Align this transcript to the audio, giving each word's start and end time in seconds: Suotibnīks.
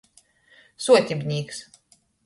Suotibnīks. 0.87 1.65